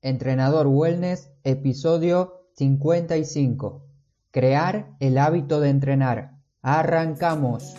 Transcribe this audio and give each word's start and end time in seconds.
Entrenador 0.00 0.68
Wellness, 0.68 1.28
episodio 1.42 2.44
55. 2.54 3.82
Crear 4.30 4.94
el 5.00 5.18
hábito 5.18 5.58
de 5.58 5.70
entrenar. 5.70 6.38
Arrancamos. 6.62 7.74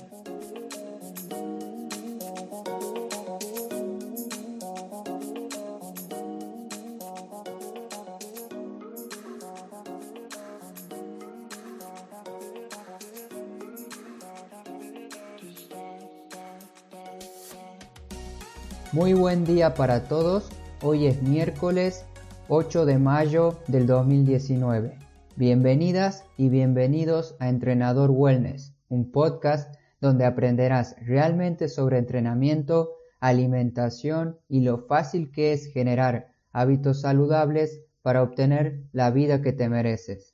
Muy 18.91 19.13
buen 19.13 19.45
día 19.45 19.73
para 19.73 20.03
todos. 20.09 20.49
Hoy 20.81 21.07
es 21.07 21.21
miércoles 21.21 22.05
8 22.51 22.87
de 22.87 22.97
mayo 22.97 23.59
del 23.67 23.85
2019. 23.85 24.97
Bienvenidas 25.35 26.25
y 26.35 26.49
bienvenidos 26.49 27.35
a 27.39 27.47
Entrenador 27.47 28.09
Wellness, 28.09 28.73
un 28.87 29.11
podcast 29.11 29.71
donde 30.01 30.25
aprenderás 30.25 30.95
realmente 30.99 31.69
sobre 31.69 31.99
entrenamiento, 31.99 32.89
alimentación 33.19 34.39
y 34.47 34.61
lo 34.61 34.79
fácil 34.79 35.31
que 35.31 35.53
es 35.53 35.71
generar 35.71 36.33
hábitos 36.51 37.01
saludables 37.01 37.81
para 38.01 38.23
obtener 38.23 38.81
la 38.93 39.11
vida 39.11 39.43
que 39.43 39.53
te 39.53 39.69
mereces. 39.69 40.33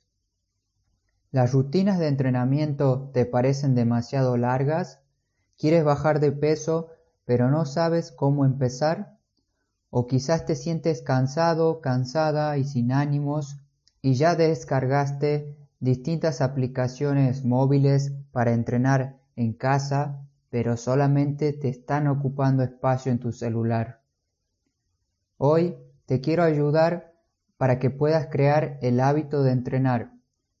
¿Las 1.32 1.52
rutinas 1.52 1.98
de 1.98 2.08
entrenamiento 2.08 3.10
te 3.12 3.26
parecen 3.26 3.74
demasiado 3.74 4.38
largas? 4.38 5.02
¿Quieres 5.58 5.84
bajar 5.84 6.20
de 6.20 6.32
peso 6.32 6.88
pero 7.26 7.50
no 7.50 7.66
sabes 7.66 8.10
cómo 8.10 8.46
empezar? 8.46 9.15
¿O 9.90 10.06
quizás 10.06 10.44
te 10.44 10.54
sientes 10.54 11.02
cansado, 11.02 11.80
cansada 11.80 12.58
y 12.58 12.64
sin 12.64 12.92
ánimos 12.92 13.56
y 14.02 14.14
ya 14.14 14.34
descargaste 14.34 15.56
distintas 15.80 16.40
aplicaciones 16.40 17.44
móviles 17.44 18.12
para 18.32 18.52
entrenar 18.52 19.18
en 19.36 19.52
casa, 19.52 20.26
pero 20.50 20.76
solamente 20.76 21.52
te 21.52 21.68
están 21.68 22.08
ocupando 22.08 22.62
espacio 22.62 23.12
en 23.12 23.18
tu 23.18 23.32
celular? 23.32 24.02
Hoy 25.38 25.76
te 26.06 26.20
quiero 26.20 26.42
ayudar 26.42 27.14
para 27.56 27.78
que 27.78 27.90
puedas 27.90 28.26
crear 28.26 28.78
el 28.82 29.00
hábito 29.00 29.42
de 29.42 29.52
entrenar 29.52 30.12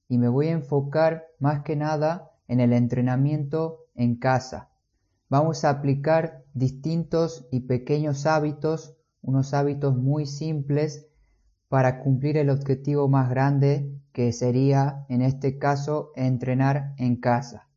y 0.08 0.18
me 0.18 0.28
voy 0.28 0.48
a 0.48 0.52
enfocar 0.52 1.26
más 1.38 1.62
que 1.62 1.76
nada 1.76 2.30
en 2.48 2.60
el 2.60 2.72
entrenamiento 2.72 3.86
en 3.94 4.16
casa 4.16 4.70
vamos 5.28 5.64
a 5.64 5.70
aplicar 5.70 6.44
distintos 6.54 7.46
y 7.50 7.60
pequeños 7.60 8.26
hábitos, 8.26 8.95
unos 9.26 9.52
hábitos 9.52 9.96
muy 9.96 10.24
simples 10.24 11.08
para 11.68 11.98
cumplir 11.98 12.36
el 12.36 12.48
objetivo 12.48 13.08
más 13.08 13.28
grande 13.28 14.00
que 14.12 14.32
sería 14.32 15.04
en 15.08 15.20
este 15.20 15.58
caso 15.58 16.12
entrenar 16.14 16.94
en 16.96 17.16
casa. 17.16 17.68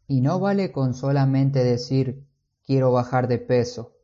Y 0.06 0.20
no 0.20 0.38
vale 0.40 0.72
con 0.72 0.94
solamente 0.94 1.64
decir 1.64 2.24
quiero 2.64 2.92
bajar 2.92 3.28
de 3.28 3.38
peso. 3.38 3.96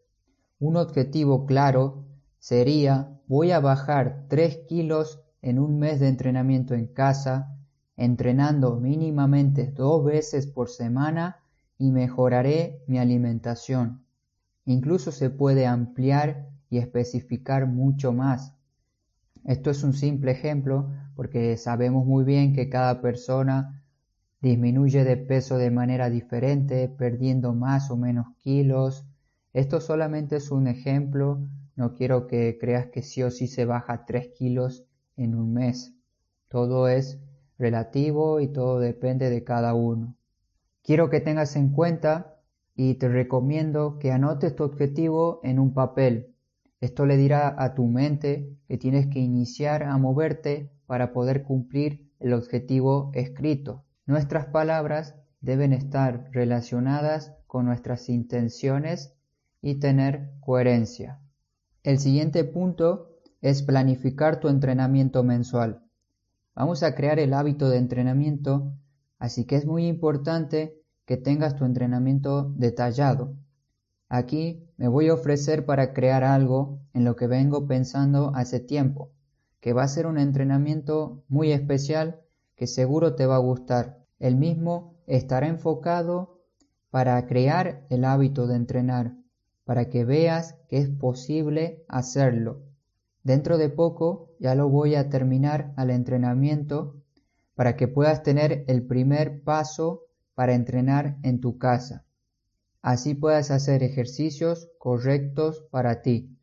Un 0.58 0.76
objetivo 0.76 1.46
claro 1.46 2.04
sería 2.38 3.20
voy 3.26 3.52
a 3.52 3.60
bajar 3.60 4.26
3 4.28 4.66
kilos 4.68 5.22
en 5.46 5.60
un 5.60 5.78
mes 5.78 6.00
de 6.00 6.08
entrenamiento 6.08 6.74
en 6.74 6.88
casa, 6.88 7.56
entrenando 7.96 8.80
mínimamente 8.80 9.70
dos 9.70 10.04
veces 10.04 10.48
por 10.48 10.68
semana 10.68 11.36
y 11.78 11.92
mejoraré 11.92 12.82
mi 12.88 12.98
alimentación. 12.98 14.02
Incluso 14.64 15.12
se 15.12 15.30
puede 15.30 15.64
ampliar 15.64 16.48
y 16.68 16.78
especificar 16.78 17.68
mucho 17.68 18.12
más. 18.12 18.56
Esto 19.44 19.70
es 19.70 19.84
un 19.84 19.92
simple 19.92 20.32
ejemplo 20.32 20.90
porque 21.14 21.56
sabemos 21.56 22.04
muy 22.04 22.24
bien 22.24 22.52
que 22.52 22.68
cada 22.68 23.00
persona 23.00 23.84
disminuye 24.40 25.04
de 25.04 25.16
peso 25.16 25.58
de 25.58 25.70
manera 25.70 26.10
diferente, 26.10 26.88
perdiendo 26.88 27.54
más 27.54 27.92
o 27.92 27.96
menos 27.96 28.34
kilos. 28.42 29.06
Esto 29.52 29.80
solamente 29.80 30.38
es 30.38 30.50
un 30.50 30.66
ejemplo, 30.66 31.38
no 31.76 31.94
quiero 31.94 32.26
que 32.26 32.58
creas 32.60 32.86
que 32.86 33.02
sí 33.02 33.22
o 33.22 33.30
sí 33.30 33.46
se 33.46 33.64
baja 33.64 34.06
3 34.06 34.30
kilos 34.36 34.84
en 35.16 35.34
un 35.34 35.52
mes. 35.52 35.94
Todo 36.48 36.88
es 36.88 37.18
relativo 37.58 38.40
y 38.40 38.48
todo 38.48 38.78
depende 38.78 39.30
de 39.30 39.44
cada 39.44 39.74
uno. 39.74 40.16
Quiero 40.82 41.10
que 41.10 41.20
tengas 41.20 41.56
en 41.56 41.70
cuenta 41.70 42.36
y 42.74 42.94
te 42.94 43.08
recomiendo 43.08 43.98
que 43.98 44.12
anotes 44.12 44.54
tu 44.54 44.64
objetivo 44.64 45.40
en 45.42 45.58
un 45.58 45.72
papel. 45.72 46.34
Esto 46.80 47.06
le 47.06 47.16
dirá 47.16 47.54
a 47.58 47.74
tu 47.74 47.86
mente 47.86 48.56
que 48.68 48.76
tienes 48.76 49.06
que 49.06 49.18
iniciar 49.18 49.82
a 49.82 49.96
moverte 49.96 50.70
para 50.86 51.12
poder 51.12 51.42
cumplir 51.42 52.10
el 52.20 52.34
objetivo 52.34 53.10
escrito. 53.14 53.84
Nuestras 54.04 54.46
palabras 54.46 55.16
deben 55.40 55.72
estar 55.72 56.28
relacionadas 56.32 57.34
con 57.46 57.64
nuestras 57.64 58.08
intenciones 58.08 59.14
y 59.62 59.80
tener 59.80 60.30
coherencia. 60.40 61.18
El 61.82 61.98
siguiente 61.98 62.44
punto 62.44 63.15
es 63.40 63.62
planificar 63.62 64.40
tu 64.40 64.48
entrenamiento 64.48 65.22
mensual. 65.22 65.82
Vamos 66.54 66.82
a 66.82 66.94
crear 66.94 67.18
el 67.18 67.34
hábito 67.34 67.68
de 67.68 67.78
entrenamiento, 67.78 68.72
así 69.18 69.44
que 69.44 69.56
es 69.56 69.66
muy 69.66 69.86
importante 69.86 70.80
que 71.04 71.16
tengas 71.16 71.54
tu 71.54 71.64
entrenamiento 71.64 72.52
detallado. 72.56 73.36
Aquí 74.08 74.66
me 74.76 74.88
voy 74.88 75.08
a 75.08 75.14
ofrecer 75.14 75.66
para 75.66 75.92
crear 75.92 76.24
algo 76.24 76.80
en 76.94 77.04
lo 77.04 77.16
que 77.16 77.26
vengo 77.26 77.66
pensando 77.66 78.32
hace 78.34 78.60
tiempo, 78.60 79.10
que 79.60 79.72
va 79.72 79.82
a 79.82 79.88
ser 79.88 80.06
un 80.06 80.18
entrenamiento 80.18 81.24
muy 81.28 81.52
especial 81.52 82.20
que 82.54 82.66
seguro 82.66 83.14
te 83.14 83.26
va 83.26 83.36
a 83.36 83.40
gustar. 83.40 83.98
El 84.18 84.36
mismo 84.36 84.94
estará 85.06 85.48
enfocado 85.48 86.40
para 86.90 87.26
crear 87.26 87.84
el 87.90 88.04
hábito 88.04 88.46
de 88.46 88.56
entrenar, 88.56 89.14
para 89.64 89.88
que 89.88 90.04
veas 90.04 90.54
que 90.68 90.78
es 90.78 90.88
posible 90.88 91.84
hacerlo. 91.88 92.62
Dentro 93.26 93.58
de 93.58 93.70
poco 93.70 94.30
ya 94.38 94.54
lo 94.54 94.68
voy 94.68 94.94
a 94.94 95.08
terminar 95.08 95.72
al 95.74 95.90
entrenamiento 95.90 97.02
para 97.56 97.74
que 97.74 97.88
puedas 97.88 98.22
tener 98.22 98.64
el 98.68 98.86
primer 98.86 99.42
paso 99.42 100.04
para 100.36 100.54
entrenar 100.54 101.18
en 101.24 101.40
tu 101.40 101.58
casa. 101.58 102.04
Así 102.82 103.14
puedas 103.14 103.50
hacer 103.50 103.82
ejercicios 103.82 104.70
correctos 104.78 105.66
para 105.72 106.02
ti. 106.02 106.38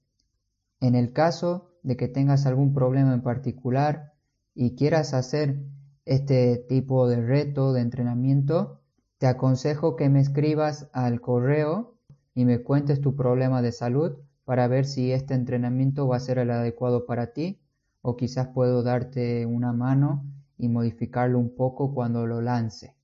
En 0.81 0.95
el 0.95 1.13
caso 1.13 1.71
de 1.83 1.95
que 1.95 2.09
tengas 2.09 2.45
algún 2.45 2.73
problema 2.73 3.13
en 3.13 3.21
particular 3.21 4.11
y 4.53 4.75
quieras 4.75 5.13
hacer 5.13 5.63
este 6.03 6.57
tipo 6.67 7.07
de 7.07 7.25
reto 7.25 7.71
de 7.71 7.79
entrenamiento, 7.79 8.81
te 9.19 9.27
aconsejo 9.27 9.95
que 9.95 10.09
me 10.09 10.19
escribas 10.19 10.89
al 10.91 11.21
correo 11.21 11.95
y 12.35 12.43
me 12.43 12.61
cuentes 12.61 12.99
tu 12.99 13.15
problema 13.15 13.61
de 13.61 13.71
salud 13.71 14.17
para 14.45 14.67
ver 14.67 14.85
si 14.85 15.11
este 15.11 15.33
entrenamiento 15.33 16.07
va 16.07 16.17
a 16.17 16.21
ser 16.21 16.37
el 16.37 16.51
adecuado 16.51 17.05
para 17.05 17.33
ti 17.33 17.59
o 18.01 18.17
quizás 18.17 18.49
puedo 18.49 18.83
darte 18.83 19.45
una 19.45 19.73
mano 19.73 20.25
y 20.57 20.67
modificarlo 20.67 21.39
un 21.39 21.55
poco 21.55 21.93
cuando 21.93 22.27
lo 22.27 22.41
lance. 22.41 22.95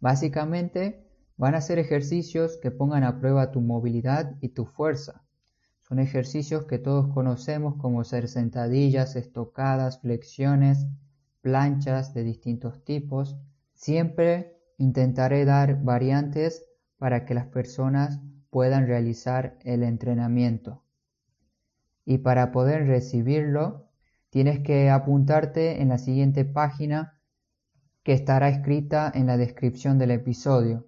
Básicamente, 0.00 1.04
van 1.36 1.54
a 1.54 1.60
ser 1.60 1.78
ejercicios 1.78 2.58
que 2.58 2.70
pongan 2.70 3.04
a 3.04 3.18
prueba 3.18 3.50
tu 3.50 3.60
movilidad 3.60 4.36
y 4.40 4.50
tu 4.50 4.66
fuerza. 4.66 5.24
Son 5.80 5.98
ejercicios 5.98 6.66
que 6.66 6.78
todos 6.78 7.08
conocemos 7.14 7.76
como 7.76 8.04
ser 8.04 8.28
sentadillas, 8.28 9.16
estocadas, 9.16 10.00
flexiones, 10.00 10.86
planchas 11.40 12.12
de 12.12 12.24
distintos 12.24 12.84
tipos. 12.84 13.38
Siempre 13.72 14.58
intentaré 14.76 15.46
dar 15.46 15.82
variantes 15.82 16.66
para 16.98 17.24
que 17.24 17.34
las 17.34 17.46
personas 17.46 18.20
puedan 18.50 18.86
realizar 18.86 19.58
el 19.62 19.82
entrenamiento. 19.82 20.84
Y 22.04 22.18
para 22.18 22.52
poder 22.52 22.86
recibirlo, 22.86 23.88
tienes 24.30 24.60
que 24.60 24.90
apuntarte 24.90 25.82
en 25.82 25.88
la 25.88 25.98
siguiente 25.98 26.44
página 26.44 27.18
que 28.02 28.12
estará 28.12 28.48
escrita 28.48 29.10
en 29.14 29.26
la 29.26 29.36
descripción 29.36 29.98
del 29.98 30.12
episodio 30.12 30.86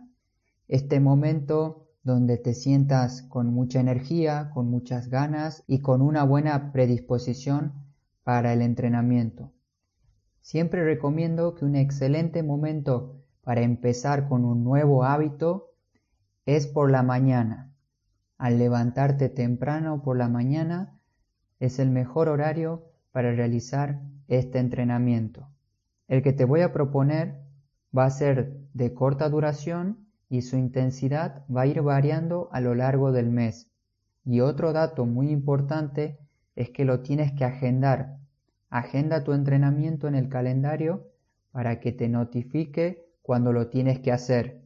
Este 0.68 1.00
momento 1.00 1.88
donde 2.04 2.38
te 2.38 2.54
sientas 2.54 3.24
con 3.24 3.48
mucha 3.52 3.80
energía, 3.80 4.52
con 4.54 4.70
muchas 4.70 5.10
ganas 5.10 5.64
y 5.66 5.82
con 5.82 6.04
una 6.04 6.24
buena 6.24 6.72
predisposición 6.72 7.74
para 8.24 8.54
el 8.54 8.62
entrenamiento. 8.62 9.52
Siempre 10.42 10.86
recomiendo 10.86 11.56
que 11.56 11.66
un 11.66 11.76
excelente 11.76 12.44
momento 12.44 13.24
para 13.42 13.62
empezar 13.62 14.28
con 14.30 14.46
un 14.46 14.64
nuevo 14.64 15.04
hábito 15.04 15.72
es 16.46 16.68
por 16.68 16.92
la 16.92 17.02
mañana. 17.02 17.74
Al 18.38 18.60
levantarte 18.60 19.30
temprano 19.30 20.04
por 20.04 20.16
la 20.16 20.30
mañana 20.30 21.00
es 21.60 21.80
el 21.80 21.90
mejor 21.90 22.30
horario 22.30 22.86
para 23.12 23.34
realizar 23.34 24.00
este 24.28 24.60
entrenamiento. 24.60 25.50
El 26.08 26.22
que 26.22 26.34
te 26.34 26.46
voy 26.46 26.62
a 26.62 26.72
proponer 26.72 27.45
va 27.96 28.06
a 28.06 28.10
ser 28.10 28.58
de 28.74 28.94
corta 28.94 29.30
duración 29.30 30.08
y 30.30 30.42
su 30.42 30.58
intensidad 30.58 31.46
va 31.56 31.62
a 31.62 31.68
ir 31.68 31.82
variando 31.82 32.50
a 32.52 32.60
lo 32.60 32.76
largo 32.76 33.12
del 33.12 33.30
mes. 33.30 33.72
Y 34.26 34.42
otro 34.42 34.74
dato 34.74 35.06
muy 35.06 35.30
importante 35.30 36.18
es 36.56 36.72
que 36.72 36.86
lo 36.86 37.02
tienes 37.02 37.32
que 37.34 37.46
agendar. 37.46 38.18
Agenda 38.70 39.24
tu 39.24 39.34
entrenamiento 39.34 40.08
en 40.08 40.16
el 40.16 40.30
calendario 40.30 41.08
para 41.52 41.80
que 41.80 41.92
te 41.92 42.10
notifique 42.10 43.06
cuando 43.22 43.54
lo 43.54 43.70
tienes 43.70 44.00
que 44.00 44.12
hacer. 44.12 44.62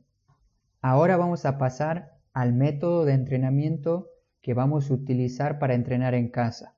Ahora 0.81 1.17
vamos 1.17 1.45
a 1.45 1.57
pasar 1.57 2.17
al 2.33 2.53
método 2.53 3.05
de 3.05 3.13
entrenamiento 3.13 4.07
que 4.41 4.53
vamos 4.53 4.89
a 4.89 4.93
utilizar 4.93 5.59
para 5.59 5.73
entrenar 5.73 6.13
en 6.13 6.29
casa. 6.29 6.75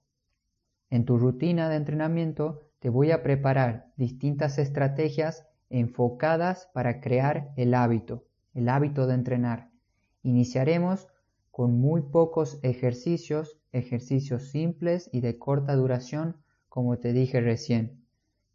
En 0.89 1.05
tu 1.05 1.17
rutina 1.17 1.69
de 1.69 1.75
entrenamiento 1.75 2.61
te 2.79 2.89
voy 2.89 3.11
a 3.11 3.21
preparar 3.21 3.91
distintas 3.95 4.57
estrategias 4.57 5.47
enfocadas 5.71 6.69
para 6.73 7.01
crear 7.01 7.51
el 7.55 7.73
hábito, 7.73 8.25
el 8.53 8.69
hábito 8.69 9.07
de 9.07 9.15
entrenar. 9.15 9.69
Iniciaremos 10.23 11.07
con 11.49 11.79
muy 11.79 12.01
pocos 12.01 12.59
ejercicios, 12.63 13.57
ejercicios 13.71 14.43
simples 14.49 15.09
y 15.11 15.21
de 15.21 15.37
corta 15.37 15.75
duración, 15.75 16.37
como 16.69 16.97
te 16.97 17.13
dije 17.13 17.41
recién. 17.41 18.05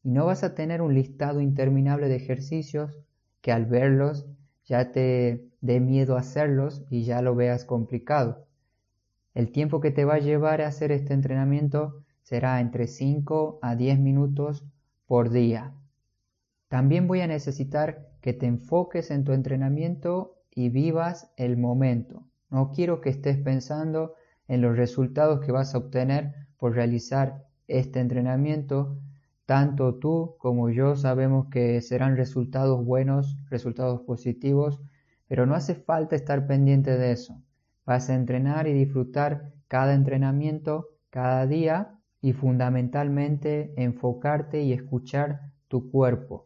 Y 0.03 0.11
no 0.11 0.27
vas 0.27 0.45
a 0.45 0.55
tener 0.55 0.81
un 0.81 0.95
listado 0.95 1.41
interminable 1.41 2.09
de 2.09 2.17
ejercicios 2.17 2.99
que 3.41 3.53
al 3.53 3.67
verlos 3.67 4.27
ya 4.65 4.93
te 4.93 5.49
dé 5.61 5.81
miedo 5.81 6.17
hacerlos 6.17 6.85
y 6.91 7.05
ya 7.05 7.23
lo 7.23 7.35
veas 7.35 7.65
complicado. 7.65 8.47
El 9.35 9.53
tiempo 9.53 9.81
que 9.81 9.91
te 9.91 10.05
va 10.05 10.15
a 10.15 10.19
llevar 10.19 10.63
a 10.63 10.69
hacer 10.69 10.93
este 10.93 11.13
entrenamiento 11.13 12.03
será 12.23 12.61
entre 12.61 12.87
5 12.87 13.59
a 13.63 13.77
10 13.77 13.99
minutos 13.99 14.65
por 15.07 15.31
día. 15.31 15.75
También 16.77 17.09
voy 17.09 17.23
a 17.23 17.27
necesitar 17.27 18.07
que 18.21 18.35
te 18.35 18.45
enfoques 18.45 19.11
en 19.11 19.25
tu 19.25 19.33
entrenamiento 19.33 20.43
y 20.55 20.69
vivas 20.69 21.33
el 21.39 21.57
momento. 21.57 22.29
No 22.51 22.71
quiero 22.71 23.01
que 23.01 23.09
estés 23.09 23.39
pensando 23.39 24.13
en 24.47 24.61
los 24.61 24.77
resultados 24.77 25.41
que 25.41 25.53
vas 25.53 25.75
a 25.75 25.79
obtener 25.79 26.35
por 26.59 26.75
realizar 26.75 27.47
este 27.67 28.01
entrenamiento. 28.01 28.99
Tanto 29.47 29.95
tú 29.95 30.37
como 30.39 30.69
yo 30.69 30.97
sabemos 30.97 31.47
que 31.47 31.81
serán 31.81 32.15
resultados 32.15 32.85
buenos, 32.85 33.39
resultados 33.49 34.03
positivos, 34.03 34.79
pero 35.29 35.47
no 35.47 35.55
hace 35.55 35.77
falta 35.77 36.15
estar 36.15 36.47
pendiente 36.47 36.99
de 36.99 37.13
eso. 37.13 37.41
Vas 37.87 38.11
a 38.11 38.15
entrenar 38.15 38.69
y 38.69 38.75
disfrutar 38.75 39.55
cada 39.67 39.95
entrenamiento 39.95 40.91
cada 41.09 41.47
día 41.47 41.99
y 42.21 42.35
fundamentalmente 42.35 43.73
enfocarte 43.83 44.61
y 44.61 44.75
escuchar 44.75 45.41
tu 45.69 45.91
cuerpo. 45.91 46.46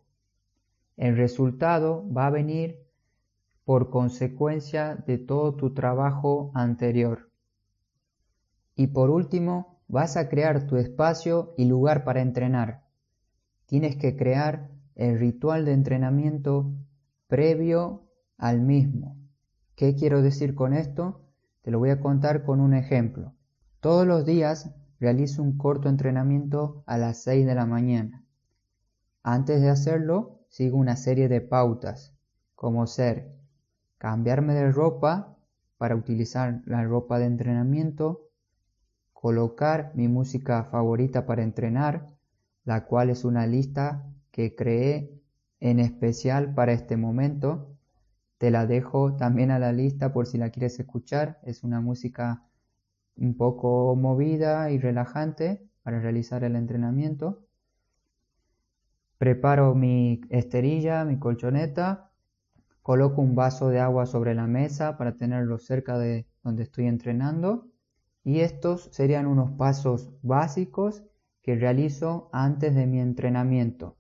El 1.01 1.17
resultado 1.17 2.05
va 2.13 2.27
a 2.27 2.31
venir 2.31 2.87
por 3.65 3.89
consecuencia 3.89 4.97
de 5.07 5.17
todo 5.17 5.55
tu 5.55 5.73
trabajo 5.73 6.53
anterior. 6.53 7.31
Y 8.75 8.89
por 8.89 9.09
último, 9.09 9.81
vas 9.89 10.19
a 10.19 10.29
crear 10.29 10.67
tu 10.67 10.77
espacio 10.77 11.55
y 11.57 11.65
lugar 11.65 12.05
para 12.05 12.21
entrenar. 12.21 12.85
Tienes 13.65 13.97
que 13.97 14.15
crear 14.15 14.69
el 14.95 15.19
ritual 15.19 15.65
de 15.65 15.73
entrenamiento 15.73 16.71
previo 17.29 18.07
al 18.37 18.61
mismo. 18.61 19.17
¿Qué 19.77 19.95
quiero 19.95 20.21
decir 20.21 20.55
con 20.55 20.75
esto? 20.75 21.23
Te 21.63 21.71
lo 21.71 21.79
voy 21.79 21.89
a 21.89 22.01
contar 22.03 22.45
con 22.45 22.61
un 22.61 22.75
ejemplo. 22.75 23.33
Todos 23.81 24.07
los 24.07 24.27
días 24.27 24.75
realizo 24.99 25.43
un 25.43 25.57
corto 25.57 25.89
entrenamiento 25.89 26.85
a 26.85 26.99
las 26.99 27.23
6 27.23 27.47
de 27.47 27.55
la 27.55 27.65
mañana. 27.65 28.23
Antes 29.23 29.63
de 29.63 29.71
hacerlo, 29.71 30.40
sigo 30.51 30.77
una 30.77 30.97
serie 30.97 31.29
de 31.29 31.41
pautas, 31.41 32.13
como 32.55 32.87
ser 32.87 33.33
cambiarme 33.99 34.53
de 34.53 34.71
ropa 34.73 35.39
para 35.79 35.97
utilizar 35.97 36.61
la 36.67 36.85
ropa 36.85 37.19
de 37.19 37.27
entrenamiento, 37.27 38.29
colocar 39.13 39.93
mi 39.95 40.09
música 40.09 40.65
favorita 40.65 41.25
para 41.25 41.43
entrenar, 41.43 42.07
la 42.65 42.85
cual 42.85 43.11
es 43.11 43.25
una 43.25 43.47
lista 43.47 44.05
que 44.33 44.55
creé 44.55 45.23
en 45.61 45.79
especial 45.79 46.53
para 46.53 46.73
este 46.73 46.97
momento. 46.97 47.77
Te 48.39 48.51
la 48.51 48.67
dejo 48.67 49.17
también 49.17 49.51
a 49.51 49.59
la 49.59 49.73
lista 49.73 50.13
por 50.13 50.27
si 50.27 50.37
la 50.37 50.51
quieres 50.51 50.81
escuchar. 50.81 51.39
Es 51.45 51.63
una 51.63 51.81
música 51.81 52.43
un 53.17 53.37
poco 53.37 53.95
movida 53.95 54.71
y 54.71 54.79
relajante 54.79 55.63
para 55.83 56.01
realizar 56.01 56.43
el 56.43 56.57
entrenamiento. 56.57 57.47
Preparo 59.21 59.75
mi 59.75 60.23
esterilla, 60.31 61.05
mi 61.05 61.19
colchoneta, 61.19 62.11
coloco 62.81 63.21
un 63.21 63.35
vaso 63.35 63.69
de 63.69 63.79
agua 63.79 64.07
sobre 64.07 64.35
la 64.35 64.47
mesa 64.47 64.97
para 64.97 65.19
tenerlo 65.19 65.59
cerca 65.59 65.99
de 65.99 66.27
donde 66.43 66.63
estoy 66.63 66.87
entrenando 66.87 67.69
y 68.25 68.41
estos 68.41 68.89
serían 68.93 69.27
unos 69.27 69.51
pasos 69.59 70.11
básicos 70.23 71.05
que 71.43 71.55
realizo 71.55 72.31
antes 72.33 72.75
de 72.75 72.87
mi 72.87 72.99
entrenamiento. 72.99 73.99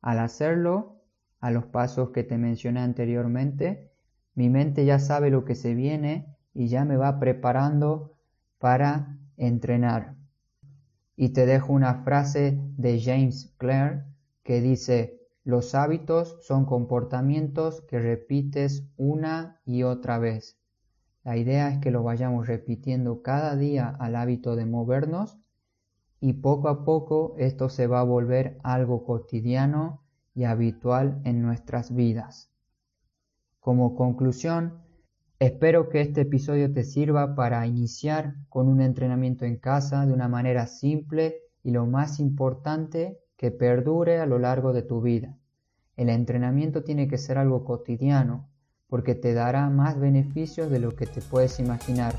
Al 0.00 0.20
hacerlo, 0.20 1.02
a 1.40 1.50
los 1.50 1.64
pasos 1.64 2.10
que 2.10 2.22
te 2.22 2.38
mencioné 2.38 2.78
anteriormente, 2.78 3.90
mi 4.36 4.50
mente 4.50 4.84
ya 4.84 5.00
sabe 5.00 5.30
lo 5.30 5.44
que 5.44 5.56
se 5.56 5.74
viene 5.74 6.32
y 6.52 6.68
ya 6.68 6.84
me 6.84 6.96
va 6.96 7.18
preparando 7.18 8.18
para 8.60 9.18
entrenar. 9.36 10.14
Y 11.16 11.30
te 11.30 11.44
dejo 11.44 11.72
una 11.72 12.04
frase 12.04 12.56
de 12.76 13.00
James 13.02 13.52
Clear 13.58 14.13
que 14.44 14.60
dice, 14.60 15.20
los 15.42 15.74
hábitos 15.74 16.38
son 16.42 16.64
comportamientos 16.64 17.82
que 17.82 17.98
repites 17.98 18.86
una 18.96 19.60
y 19.64 19.82
otra 19.82 20.18
vez. 20.18 20.58
La 21.24 21.36
idea 21.36 21.70
es 21.70 21.78
que 21.78 21.90
lo 21.90 22.02
vayamos 22.02 22.46
repitiendo 22.46 23.22
cada 23.22 23.56
día 23.56 23.88
al 23.88 24.14
hábito 24.14 24.56
de 24.56 24.66
movernos 24.66 25.38
y 26.20 26.34
poco 26.34 26.68
a 26.68 26.84
poco 26.84 27.34
esto 27.38 27.68
se 27.68 27.86
va 27.86 28.00
a 28.00 28.04
volver 28.04 28.58
algo 28.62 29.04
cotidiano 29.04 30.02
y 30.34 30.44
habitual 30.44 31.20
en 31.24 31.42
nuestras 31.42 31.94
vidas. 31.94 32.50
Como 33.60 33.96
conclusión, 33.96 34.82
espero 35.38 35.88
que 35.88 36.02
este 36.02 36.22
episodio 36.22 36.70
te 36.72 36.84
sirva 36.84 37.34
para 37.34 37.66
iniciar 37.66 38.36
con 38.50 38.68
un 38.68 38.82
entrenamiento 38.82 39.46
en 39.46 39.56
casa 39.56 40.04
de 40.04 40.12
una 40.12 40.28
manera 40.28 40.66
simple 40.66 41.40
y 41.62 41.70
lo 41.70 41.86
más 41.86 42.20
importante, 42.20 43.23
que 43.44 43.50
perdure 43.50 44.20
a 44.20 44.24
lo 44.24 44.38
largo 44.38 44.72
de 44.72 44.80
tu 44.80 45.02
vida. 45.02 45.36
El 45.98 46.08
entrenamiento 46.08 46.82
tiene 46.82 47.08
que 47.08 47.18
ser 47.18 47.36
algo 47.36 47.62
cotidiano, 47.62 48.48
porque 48.88 49.14
te 49.14 49.34
dará 49.34 49.68
más 49.68 50.00
beneficios 50.00 50.70
de 50.70 50.78
lo 50.78 50.96
que 50.96 51.04
te 51.04 51.20
puedes 51.20 51.60
imaginar. 51.60 52.18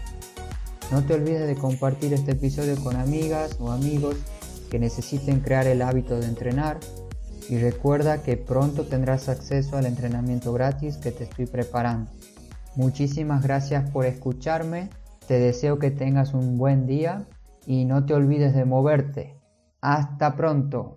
No 0.91 1.03
te 1.03 1.15
olvides 1.15 1.47
de 1.47 1.55
compartir 1.55 2.13
este 2.13 2.33
episodio 2.33 2.75
con 2.83 2.95
amigas 2.95 3.57
o 3.59 3.71
amigos 3.71 4.17
que 4.69 4.77
necesiten 4.77 5.39
crear 5.39 5.65
el 5.65 5.81
hábito 5.81 6.19
de 6.19 6.27
entrenar 6.27 6.77
y 7.49 7.57
recuerda 7.57 8.21
que 8.21 8.37
pronto 8.37 8.85
tendrás 8.85 9.27
acceso 9.27 9.77
al 9.77 9.87
entrenamiento 9.87 10.53
gratis 10.53 10.97
que 10.97 11.11
te 11.11 11.23
estoy 11.23 11.47
preparando. 11.47 12.11
Muchísimas 12.75 13.41
gracias 13.41 13.89
por 13.89 14.05
escucharme, 14.05 14.91
te 15.27 15.39
deseo 15.39 15.79
que 15.79 15.89
tengas 15.89 16.35
un 16.35 16.59
buen 16.59 16.85
día 16.85 17.25
y 17.65 17.85
no 17.85 18.05
te 18.05 18.13
olvides 18.13 18.53
de 18.53 18.65
moverte. 18.65 19.35
Hasta 19.85 20.35
pronto. 20.35 20.95